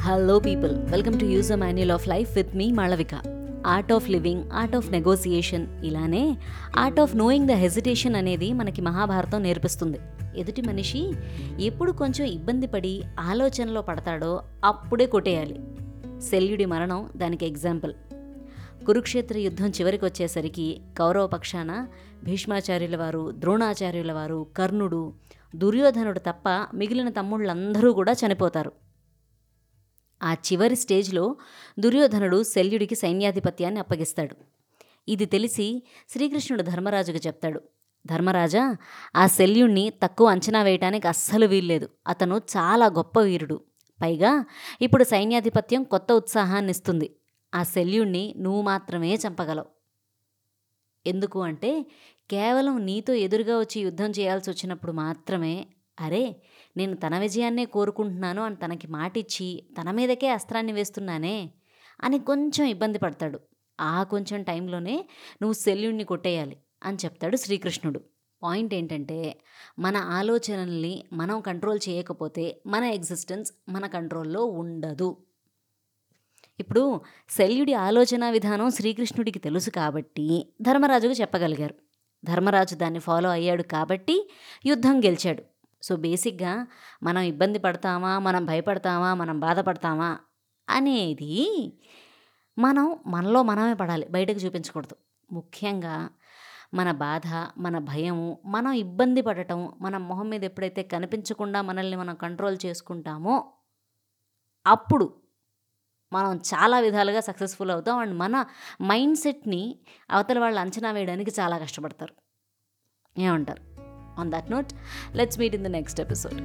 [0.00, 3.14] Hello people welcome to use a manual of life with me Malavika
[3.66, 6.38] art of living art of negotiation ఇలానే
[6.76, 9.98] art of knowing the hesitation అనేది మనకి మహాభారతం నేర్పిస్తుంది.
[10.36, 11.12] ఎదుటి మనిషి
[11.58, 15.60] ఎప్పుడు కొంచెం ఇబ్బంది పడి ఆలోచనలో పడతాడో అప్పుడే కొట్టేయాలి.
[16.30, 17.94] శల్యుడి మరణం దానికి ఎగ్జాంపుల్
[18.86, 21.86] కురుక్షేత్ర యుద్ధం చివరికి వచ్చేసరికి కౌరవ పక్షాన
[22.24, 25.12] భీష్మాచార్యుల వారు ద్రోణాచార్యుల వారు కర్ణుడు
[25.56, 28.72] దుర్యోధనుడు తప్ప మిగిలిన తమ్ముళ్ళందరూ కూడా చనిపోతారు.
[30.22, 31.36] ఆ చివరి స్టేజ్లో
[31.78, 34.36] దుర్యోధనుడు శల్యుడికి సైన్యాధిపత్యాన్ని అప్పగిస్తాడు.
[35.08, 37.60] ఇది తెలిసి శ్రీకృష్ణుడు ధర్మరాజుకు చెప్తాడు.
[38.06, 38.76] ధర్మరాజా
[39.16, 41.88] ఆ శల్యుణ్ణి తక్కువ అంచనా వేయటానికి అస్సలు వీల్లేదు.
[42.06, 43.60] అతను చాలా గొప్ప వీరుడు.
[44.02, 44.44] పైగా
[44.82, 47.16] ఇప్పుడు సైన్యాధిపత్యం కొత్త ఉత్సాహాన్ని ఇస్తుంది.
[47.54, 49.66] ఆ శల్యుణ్ణి నువ్వు మాత్రమే చంపగలవు.
[51.06, 51.86] ఎందుకు అంటే
[52.30, 55.66] కేవలం నీతో ఎదురుగా వచ్చి యుద్ధం చేయాల్సి వచ్చినప్పుడు మాత్రమే
[56.00, 56.36] అరే
[56.76, 61.50] నేను తన విజయాన్నే కోరుకుంటున్నాను అని తనకి మాటిచ్చి తన మీదకే అస్త్రాన్ని వేస్తున్నానే
[62.00, 63.40] అని కొంచెం ఇబ్బంది పడతాడు.
[63.80, 65.08] ఆ కొంచెం టైంలోనే
[65.42, 68.00] నువ్వు శల్యుణ్ణి కొట్టేయాలి అని చెప్తాడు శ్రీకృష్ణుడు.
[68.42, 69.40] పాయింట్ ఏంటంటే
[69.78, 75.16] మన ఆలోచనల్ని మనం కంట్రోల్ చేయకపోతే మన ఎగ్జిస్టెన్స్ మన కంట్రోల్లో ఉండదు.
[76.60, 81.74] ఇప్పుడు శల్యుడి ఆలోచన విధానం శ్రీకృష్ణుడికి తెలుసు కాబట్టి ధర్మరాజుకు చెప్పగలిగారు.
[82.24, 84.30] ధర్మరాజు దాన్ని ఫాలో అయ్యాడు కాబట్టి
[84.66, 85.42] యుద్ధం గెలిచాడు.
[85.82, 86.66] సో బేసిక్గా
[87.02, 88.18] మనం ఇబ్బంది పడతామా?
[88.18, 89.14] మనం భయపడతామా?
[89.14, 90.18] మనం బాధపడతామా?
[90.68, 91.72] అనేది
[92.58, 94.08] మనం మనలో మనమే పడాలి.
[94.08, 94.96] బయటకు చూపించకూడదు.
[95.32, 96.10] ముఖ్యంగా
[96.74, 97.22] మన బాధ
[97.58, 103.52] మన భయము మనం ఇబ్బంది పడటం మన మొహం మీద ఎప్పుడైతే కనిపించకుండా మనల్ని మనం కంట్రోల్ చేసుకుంటామో
[104.66, 105.14] అప్పుడు
[106.12, 107.98] మనం చాలా విధాలుగా సక్సెస్ఫుల్ అవుతాం.
[107.98, 108.44] అండ్ మన
[108.82, 109.78] మైండ్ సెట్ని
[110.10, 112.14] అవతల వాళ్ళు అంచనా వేయడానికి చాలా కష్టపడతారు.
[113.20, 113.69] ఏమంటారు?
[114.17, 114.71] On that note
[115.13, 116.39] let's meet in the next episode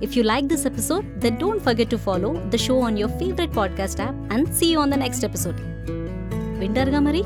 [0.00, 3.52] If you like this episode, then don't forget to follow the show on your favorite
[3.52, 5.58] podcast app and see you on the next episode.
[6.60, 7.22] వింటారుగా మరి